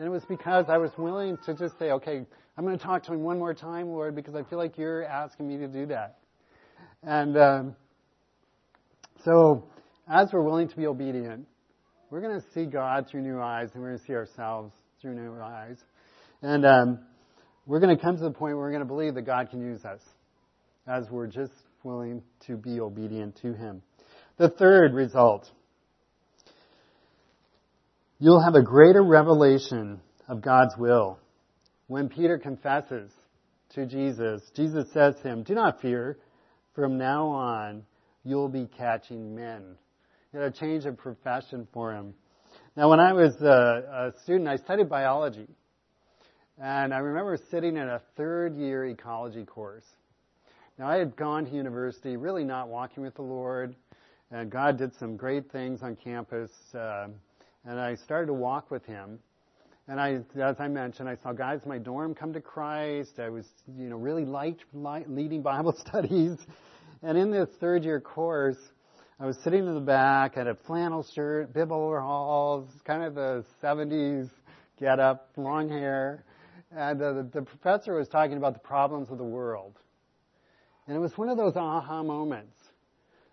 [0.00, 2.24] And it was because I was willing to just say, okay,
[2.56, 5.04] I'm going to talk to him one more time, Lord, because I feel like you're
[5.04, 6.20] asking me to do that.
[7.02, 7.76] And um,
[9.22, 9.66] so,
[10.10, 11.46] as we're willing to be obedient,
[12.08, 15.16] we're going to see God through new eyes, and we're going to see ourselves through
[15.16, 15.76] new eyes.
[16.40, 17.00] And um,
[17.66, 19.60] we're going to come to the point where we're going to believe that God can
[19.60, 20.00] use us
[20.86, 23.82] as we're just willing to be obedient to Him.
[24.38, 25.50] The third result
[28.20, 31.18] you'll have a greater revelation of God's will.
[31.88, 33.10] When Peter confesses
[33.74, 36.18] to Jesus, Jesus says to him, Do not fear.
[36.74, 37.82] From now on,
[38.22, 39.76] you'll be catching men.
[40.32, 42.14] You a change of profession for him.
[42.76, 45.48] Now, when I was a, a student, I studied biology.
[46.62, 49.86] And I remember sitting in a third year ecology course.
[50.78, 53.74] Now, I had gone to university really not walking with the Lord,
[54.30, 56.50] and God did some great things on campus.
[56.72, 57.08] Uh,
[57.64, 59.18] and I started to walk with Him.
[59.88, 63.18] And I, as I mentioned, I saw guys in my dorm come to Christ.
[63.18, 63.46] I was,
[63.76, 66.38] you know, really liked leading Bible studies.
[67.02, 68.58] And in this third year course,
[69.18, 73.44] I was sitting in the back, had a flannel shirt, bib overalls, kind of the
[73.62, 74.30] 70s
[74.78, 76.24] get up, long hair.
[76.72, 79.78] And uh, the, the professor was talking about the problems of the world.
[80.86, 82.56] And it was one of those aha moments.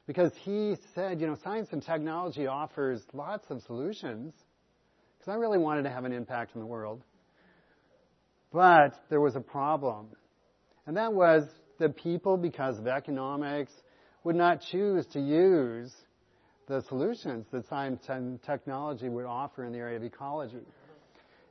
[0.08, 4.34] Because he said, you know, science and technology offers lots of solutions.
[5.20, 7.04] Because I really wanted to have an impact in the world.
[8.54, 10.08] But there was a problem.
[10.86, 11.44] And that was
[11.80, 13.74] that people, because of economics,
[14.24, 15.94] would not choose to use
[16.68, 20.66] the solutions that science and technology would offer in the area of ecology.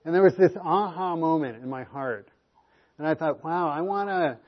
[0.05, 2.29] And there was this aha moment in my heart.
[2.99, 4.38] And I thought, wow, I want to,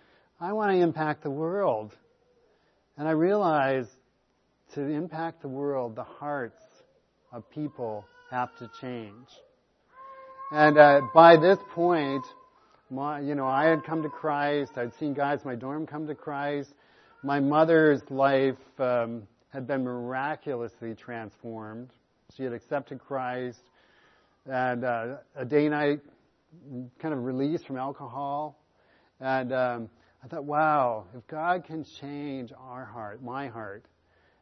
[0.40, 1.92] I want to impact the world.
[2.96, 3.90] And I realized
[4.74, 6.62] to impact the world, the hearts
[7.32, 9.28] of people have to change.
[10.52, 12.24] And uh, by this point,
[12.90, 14.72] my, you know, I had come to Christ.
[14.76, 16.72] I'd seen guys in my dorm come to Christ
[17.22, 21.90] my mother's life um, had been miraculously transformed.
[22.36, 23.60] She had accepted Christ,
[24.46, 26.00] and uh, a day night
[27.00, 28.58] kind of released from alcohol.
[29.20, 29.90] And um,
[30.22, 33.84] I thought, wow, if God can change our heart, my heart,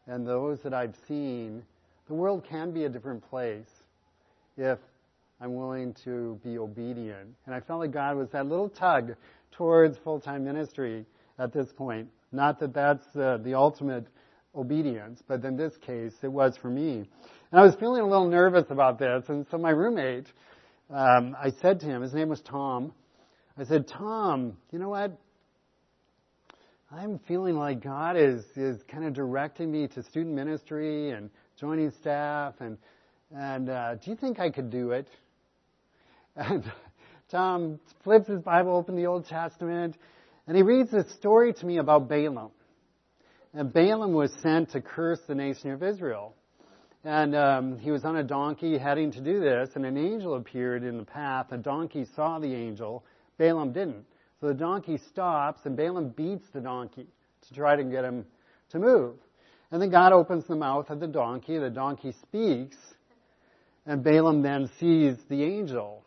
[0.07, 1.63] and those that I've seen,
[2.09, 3.69] the world can be a different place
[4.57, 4.79] if
[5.41, 7.35] I'm willing to be obedient.
[7.47, 9.15] And I felt like God was that little tug
[9.53, 11.05] towards full-time ministry
[11.39, 12.09] at this point.
[12.33, 14.07] Not that that's uh, the ultimate
[14.55, 17.09] obedience, but in this case, it was for me.
[17.51, 20.27] And I was feeling a little nervous about this, and so my roommate,
[20.91, 22.93] um, I said to him, his name was Tom,
[23.59, 25.19] I said, Tom, you know what?
[26.99, 31.29] I'm feeling like God is, is kind of directing me to student ministry and
[31.61, 32.79] joining staff, and,
[33.37, 35.07] and uh, do you think I could do it?
[36.37, 36.65] And
[37.31, 39.97] Tom flips his Bible open the Old Testament,
[40.47, 42.51] and he reads this story to me about Balaam.
[43.53, 46.35] And Balaam was sent to curse the nation of Israel.
[47.05, 50.83] And um, he was on a donkey heading to do this, and an angel appeared
[50.83, 51.49] in the path.
[51.51, 53.05] The donkey saw the angel.
[53.39, 54.05] Balaam didn't.
[54.41, 57.07] So the donkey stops, and Balaam beats the donkey
[57.49, 58.25] to try to get him
[58.71, 59.15] to move.
[59.71, 61.59] And then God opens the mouth of the donkey.
[61.59, 62.77] The donkey speaks,
[63.87, 66.05] and Balaam then sees the angel.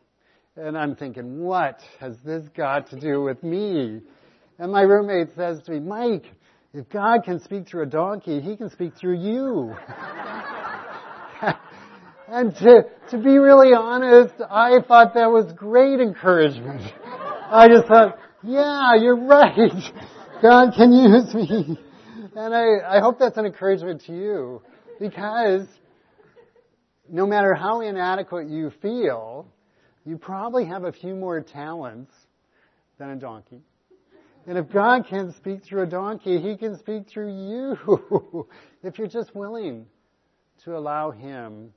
[0.56, 4.02] And I'm thinking, what has this got to do with me?
[4.60, 6.26] And my roommate says to me, Mike,
[6.74, 9.76] if God can speak through a donkey, he can speak through you.
[12.28, 16.94] and to, to be really honest, I thought that was great encouragement.
[17.52, 19.56] I just thought, yeah, you're right.
[20.42, 21.80] God can use me.
[22.36, 24.62] And I, I hope that's an encouragement to you
[25.00, 25.68] because
[27.10, 29.48] no matter how inadequate you feel,
[30.06, 32.14] you probably have a few more talents
[33.00, 33.62] than a donkey.
[34.46, 38.48] And if God can speak through a donkey, He can speak through you.
[38.84, 39.88] if you're just willing
[40.66, 41.74] to allow Him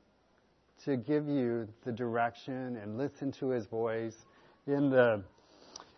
[0.84, 4.16] to give you the direction and listen to His voice
[4.66, 5.22] in the,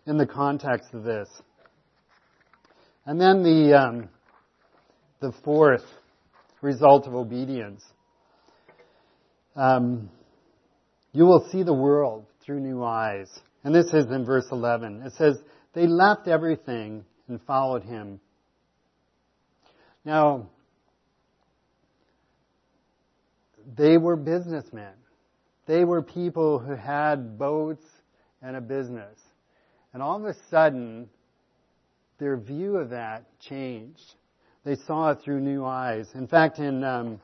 [0.05, 1.29] in the context of this.
[3.05, 4.09] And then the, um,
[5.19, 5.85] the fourth
[6.61, 7.83] result of obedience.
[9.55, 10.09] Um,
[11.13, 13.29] you will see the world through new eyes.
[13.63, 15.01] And this is in verse 11.
[15.03, 15.37] It says,
[15.73, 18.19] they left everything and followed him.
[20.03, 20.49] Now,
[23.77, 24.93] they were businessmen.
[25.65, 27.83] They were people who had boats
[28.41, 29.17] and a business.
[29.95, 31.07] And all of a sudden,
[32.19, 34.15] their view of that changed.
[34.65, 36.09] They saw it through new eyes.
[36.15, 37.21] In fact, in um,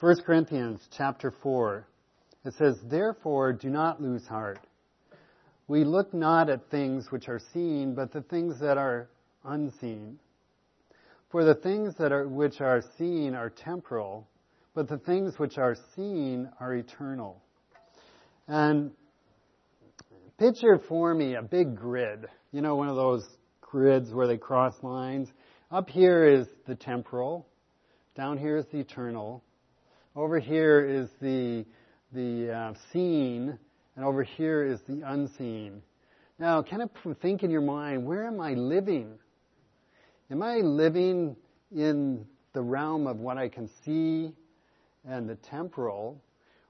[0.00, 1.86] 1 Corinthians chapter 4,
[2.46, 4.58] it says, Therefore, do not lose heart.
[5.68, 9.08] We look not at things which are seen, but the things that are
[9.44, 10.18] unseen.
[11.30, 14.26] For the things that are, which are seen are temporal,
[14.74, 17.40] but the things which are seen are eternal.
[18.48, 18.90] And
[20.38, 22.26] picture for me a big grid.
[22.52, 23.26] You know, one of those
[23.60, 25.28] grids where they cross lines.
[25.72, 27.48] Up here is the temporal.
[28.16, 29.42] Down here is the eternal.
[30.14, 31.66] Over here is the,
[32.12, 33.58] the uh, seen.
[33.96, 35.82] And over here is the unseen.
[36.38, 39.18] Now, kind of think in your mind, where am I living?
[40.30, 41.34] Am I living
[41.74, 44.32] in the realm of what I can see
[45.04, 46.22] and the temporal?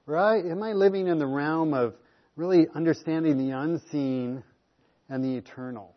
[0.07, 1.93] Or am I living in the realm of
[2.39, 4.41] really understanding the unseen
[5.09, 5.93] and the eternal?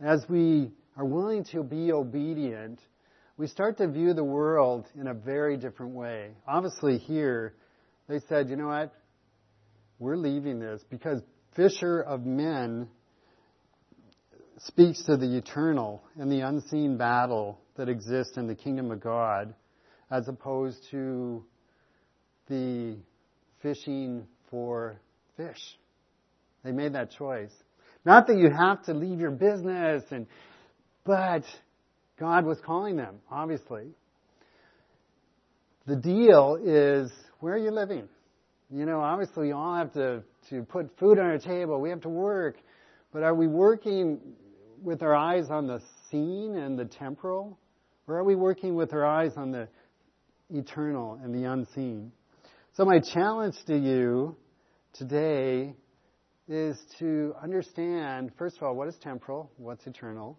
[0.00, 2.80] As we are willing to be obedient,
[3.36, 6.30] we start to view the world in a very different way.
[6.48, 7.52] Obviously, here,
[8.08, 8.94] they said, you know what?
[9.98, 11.20] We're leaving this because
[11.54, 12.88] Fisher of Men
[14.60, 19.52] speaks to the eternal and the unseen battle that exists in the kingdom of God
[20.10, 21.44] as opposed to
[22.48, 22.96] the
[23.60, 25.00] fishing for
[25.36, 25.60] fish.
[26.64, 27.52] They made that choice.
[28.04, 30.26] Not that you have to leave your business and,
[31.04, 31.44] but
[32.18, 33.88] God was calling them, obviously.
[35.86, 38.08] The deal is, where are you living?
[38.70, 41.80] You know, obviously we all have to, to put food on our table.
[41.80, 42.56] We have to work.
[43.12, 44.20] But are we working
[44.82, 45.80] with our eyes on the
[46.10, 47.58] seen and the temporal?
[48.06, 49.68] Or are we working with our eyes on the
[50.50, 52.12] eternal and the unseen?
[52.76, 54.36] So my challenge to you
[54.92, 55.74] today
[56.48, 60.38] is to understand, first of all, what is temporal, what's eternal.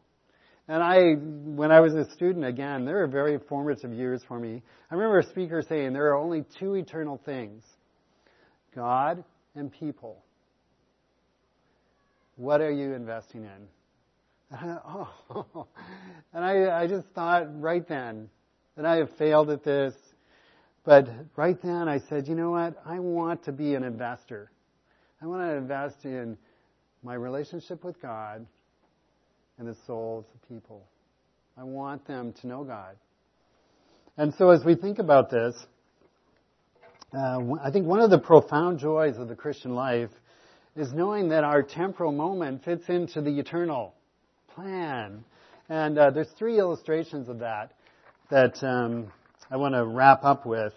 [0.68, 4.62] And I, when I was a student, again, there were very formative years for me.
[4.89, 7.64] I remember a speaker saying there are only two eternal things
[8.76, 9.24] God
[9.56, 10.24] and people.
[12.36, 14.58] What are you investing in?
[14.86, 15.10] oh,
[16.34, 18.30] and I, I just thought right then
[18.76, 19.93] that I have failed at this.
[20.84, 22.82] But right then I said, you know what?
[22.86, 24.51] I want to be an investor.
[25.21, 26.38] I want to invest in
[27.03, 28.45] my relationship with God
[29.59, 30.84] and the souls of people.
[31.57, 32.95] I want them to know God.
[34.17, 35.55] And so as we think about this,
[37.13, 40.09] uh, I think one of the profound joys of the Christian life
[40.75, 43.93] is knowing that our temporal moment fits into the eternal
[44.55, 45.23] plan.
[45.69, 47.73] And uh, there's three illustrations of that
[48.29, 49.11] that um,
[49.52, 50.72] I want to wrap up with.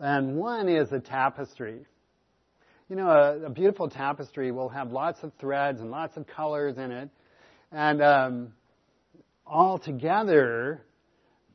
[0.00, 1.84] And one is a tapestry.
[2.88, 6.78] You know, a, a, beautiful tapestry will have lots of threads and lots of colors
[6.78, 7.10] in it.
[7.70, 8.52] And um,
[9.46, 10.82] all together,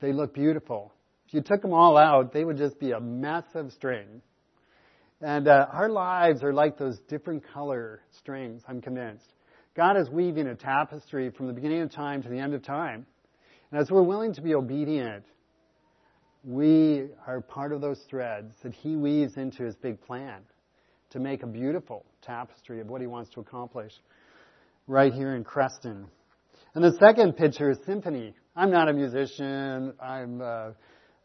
[0.02, 0.94] they look beautiful.
[1.28, 4.22] If you took them all out, they would just be a mess of string.
[5.20, 9.34] And uh, our lives are like those different color strings, I'm convinced.
[9.76, 13.08] God is weaving a tapestry from the beginning of time to the end of time.
[13.72, 15.26] And as we're willing to be obedient,
[16.46, 20.42] we are part of those threads that He weaves into His big plan
[21.10, 23.92] to make a beautiful tapestry of what He wants to accomplish
[24.88, 26.06] right here in Creston.
[26.76, 28.34] And the second picture is symphony.
[28.56, 29.94] I'm not a musician.
[30.00, 30.72] I'm, uh,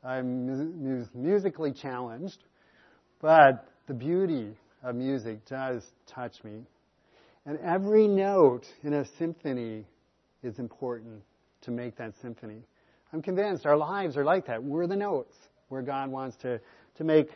[0.03, 2.39] I'm mu- musically challenged,
[3.21, 6.63] but the beauty of music does touch me.
[7.45, 9.85] And every note in a symphony
[10.43, 11.23] is important
[11.63, 12.63] to make that symphony.
[13.13, 14.63] I'm convinced our lives are like that.
[14.63, 15.35] We're the notes
[15.69, 16.61] where God wants to,
[16.99, 17.29] to make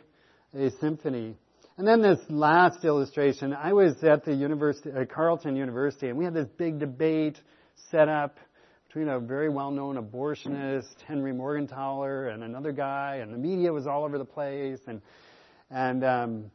[0.53, 1.35] a symphony.
[1.77, 6.23] And then this last illustration, I was at the university, at Carleton University, and we
[6.23, 7.39] had this big debate
[7.91, 8.37] set up
[8.87, 14.05] between a very well-known abortionist, Henry Morgentaler, and another guy, and the media was all
[14.05, 15.01] over the place, and
[15.69, 16.51] and um,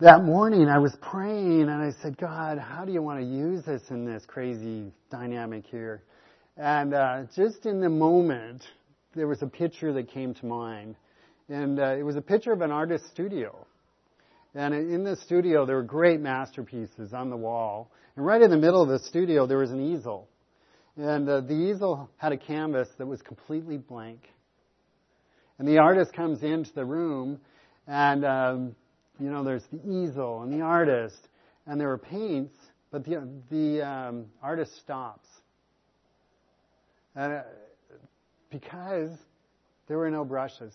[0.00, 3.64] that morning I was praying and I said, God, how do you want to use
[3.66, 6.02] this in this crazy dynamic here?
[6.60, 8.62] And uh, just in the moment,
[9.14, 10.94] there was a picture that came to mind.
[11.48, 13.66] And uh, it was a picture of an artist's studio.
[14.54, 17.90] And in the studio, there were great masterpieces on the wall.
[18.14, 20.28] And right in the middle of the studio, there was an easel.
[20.98, 24.28] And uh, the easel had a canvas that was completely blank.
[25.58, 27.40] And the artist comes into the room,
[27.86, 28.76] and um,
[29.18, 31.26] you know, there's the easel and the artist,
[31.66, 32.54] and there are paints,
[32.90, 35.26] but the, the um, artist stops.
[37.14, 37.42] And, uh,
[38.50, 39.10] because
[39.88, 40.72] there were no brushes.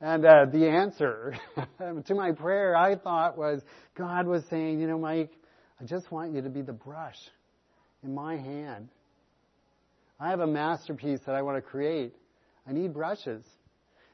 [0.00, 1.34] And uh, the answer
[2.06, 3.62] to my prayer, I thought, was
[3.96, 5.30] God was saying, you know, Mike,
[5.80, 7.18] I just want you to be the brush
[8.02, 8.88] in my hand.
[10.20, 12.14] I have a masterpiece that I want to create.
[12.68, 13.44] I need brushes.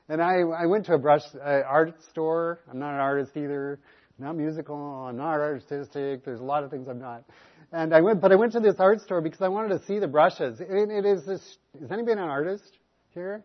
[0.09, 2.61] And I, I went to a brush uh, art store.
[2.71, 3.79] I'm not an artist either.
[4.19, 5.07] I'm not musical.
[5.09, 6.25] I'm not artistic.
[6.25, 7.25] There's a lot of things I'm not.
[7.73, 9.99] And I went, but I went to this art store because I wanted to see
[9.99, 10.61] the brushes.
[10.61, 11.41] It, it is this.
[11.81, 12.79] Is anybody an artist
[13.15, 13.45] here?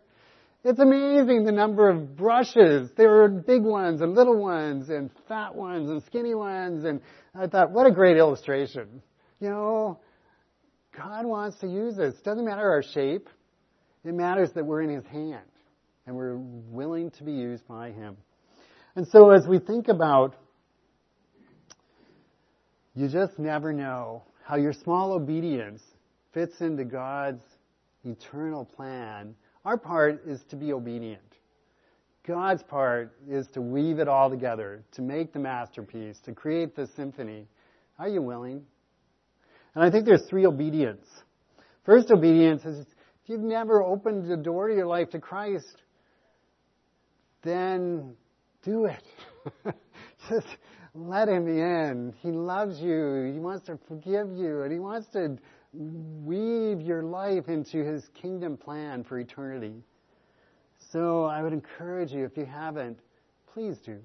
[0.64, 2.90] It's amazing the number of brushes.
[2.98, 6.86] There are big ones and little ones and fat ones and skinny ones.
[6.86, 7.02] And
[7.36, 9.04] I thought, what a great illustration.
[9.40, 10.00] You know,
[10.98, 12.16] God wants to use us.
[12.16, 13.30] It doesn't matter our shape.
[14.04, 15.46] It matters that we're in His hand
[16.08, 18.18] and we're willing to be used by Him.
[18.96, 20.36] And so as we think about,
[22.96, 25.82] you just never know how your small obedience
[26.34, 27.44] fits into God's
[28.04, 29.36] eternal plan
[29.66, 31.22] our part is to be obedient.
[32.26, 36.88] God's part is to weave it all together, to make the masterpiece, to create the
[36.96, 37.48] symphony.
[37.98, 38.62] Are you willing?
[39.74, 41.06] And I think there's three obedience.
[41.84, 45.82] First obedience is if you've never opened the door to your life to Christ,
[47.44, 48.16] then
[48.64, 49.04] do it.
[50.30, 50.48] Just
[50.96, 52.14] let him in.
[52.22, 53.32] He loves you.
[53.34, 55.38] He wants to forgive you and he wants to
[55.78, 59.84] weave your life into His kingdom plan for eternity.
[60.92, 63.00] So I would encourage you, if you haven't,
[63.54, 64.00] please do.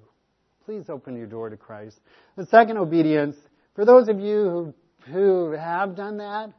[0.65, 1.99] Please open your door to Christ.
[2.35, 3.35] The second obedience,
[3.75, 4.73] for those of you
[5.05, 6.51] who, who have done that,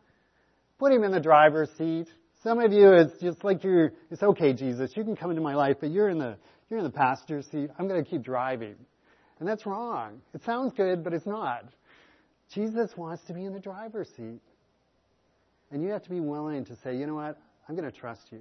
[0.78, 2.09] put Him in the driver's seat.
[2.43, 5.55] Some of you, it's just like you're, it's okay, Jesus, you can come into my
[5.55, 6.37] life, but you're in the,
[6.68, 7.70] you're in the passenger seat.
[7.78, 8.74] I'm going to keep driving.
[9.43, 10.20] And that's wrong.
[10.34, 11.64] It sounds good, but it's not.
[12.55, 14.38] Jesus wants to be in the driver's seat.
[15.72, 17.36] And you have to be willing to say, you know what?
[17.68, 18.38] I'm going to trust you.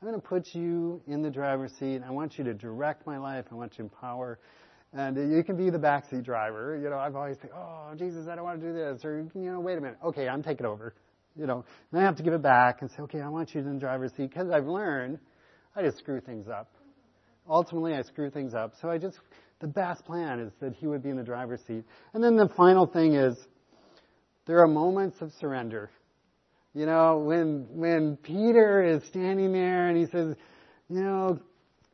[0.00, 2.00] I'm going to put you in the driver's seat.
[2.02, 3.44] I want you to direct my life.
[3.52, 4.38] I want you to empower.
[4.94, 6.80] And you can be the backseat driver.
[6.82, 9.04] You know, I've always think, oh, Jesus, I don't want to do this.
[9.04, 9.98] Or, you know, wait a minute.
[10.02, 10.94] Okay, I'm taking over.
[11.38, 13.60] You know, and I have to give it back and say, okay, I want you
[13.60, 14.30] in the driver's seat.
[14.30, 15.18] Because I've learned
[15.76, 16.70] I just screw things up.
[17.46, 18.72] Ultimately, I screw things up.
[18.80, 19.18] So I just,
[19.62, 21.84] the best plan is that he would be in the driver's seat.
[22.12, 23.38] And then the final thing is,
[24.44, 25.88] there are moments of surrender.
[26.74, 30.34] You know, when, when Peter is standing there and he says,
[30.90, 31.38] you know,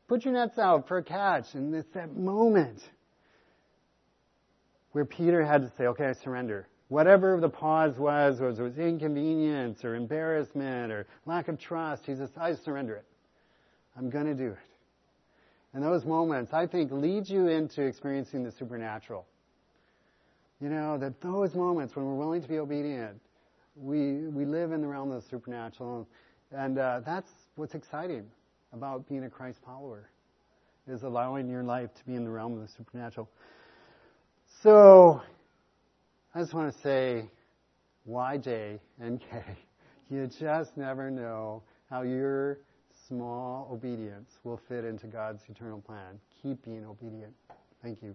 [0.08, 1.44] put your nets out for a catch.
[1.52, 2.80] And it's that moment
[4.92, 6.68] where Peter had to say, okay, I surrender.
[6.88, 12.14] Whatever the pause was, was it was inconvenience or embarrassment or lack of trust, he
[12.14, 13.04] says, I surrender it.
[13.94, 14.58] I'm going to do it.
[15.78, 19.24] And those moments, I think, lead you into experiencing the supernatural.
[20.60, 23.20] You know, that those moments when we're willing to be obedient,
[23.76, 26.08] we, we live in the realm of the supernatural,
[26.50, 28.24] and uh, that's what's exciting
[28.72, 30.10] about being a Christ follower,
[30.88, 33.28] is allowing your life to be in the realm of the supernatural.
[34.64, 35.22] So,
[36.34, 37.30] I just want to say,
[38.10, 39.44] YJ and K,
[40.10, 42.58] you just never know how your
[43.08, 46.20] small obedience will fit into God's eternal plan.
[46.42, 47.32] Keep being obedient.
[47.82, 48.14] Thank you.